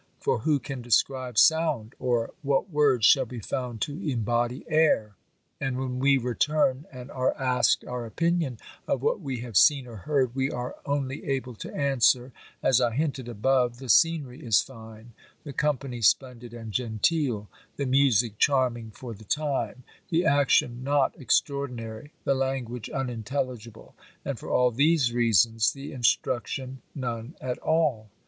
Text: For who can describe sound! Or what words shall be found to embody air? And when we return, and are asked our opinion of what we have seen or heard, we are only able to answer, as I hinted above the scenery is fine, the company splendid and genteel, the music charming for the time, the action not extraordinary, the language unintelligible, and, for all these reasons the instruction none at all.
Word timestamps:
For 0.19 0.39
who 0.39 0.57
can 0.57 0.81
describe 0.81 1.37
sound! 1.37 1.93
Or 1.99 2.31
what 2.41 2.71
words 2.71 3.05
shall 3.05 3.27
be 3.27 3.39
found 3.39 3.81
to 3.81 4.01
embody 4.01 4.65
air? 4.67 5.15
And 5.59 5.77
when 5.77 5.99
we 5.99 6.17
return, 6.17 6.87
and 6.91 7.11
are 7.11 7.39
asked 7.39 7.85
our 7.85 8.07
opinion 8.07 8.57
of 8.87 9.03
what 9.03 9.21
we 9.21 9.41
have 9.41 9.55
seen 9.55 9.85
or 9.85 9.97
heard, 9.97 10.33
we 10.33 10.49
are 10.49 10.75
only 10.87 11.23
able 11.25 11.53
to 11.53 11.71
answer, 11.75 12.33
as 12.63 12.81
I 12.81 12.95
hinted 12.95 13.29
above 13.29 13.77
the 13.77 13.89
scenery 13.89 14.39
is 14.43 14.59
fine, 14.63 15.13
the 15.43 15.53
company 15.53 16.01
splendid 16.01 16.51
and 16.51 16.71
genteel, 16.71 17.47
the 17.75 17.85
music 17.85 18.39
charming 18.39 18.89
for 18.89 19.13
the 19.13 19.23
time, 19.23 19.83
the 20.09 20.25
action 20.25 20.83
not 20.83 21.13
extraordinary, 21.21 22.11
the 22.23 22.33
language 22.33 22.89
unintelligible, 22.89 23.93
and, 24.25 24.39
for 24.39 24.49
all 24.49 24.71
these 24.71 25.13
reasons 25.13 25.73
the 25.73 25.91
instruction 25.91 26.81
none 26.95 27.35
at 27.39 27.59
all. 27.59 28.09